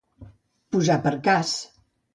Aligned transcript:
Posar 0.77 0.97
per 1.07 1.15
cas. 1.31 1.57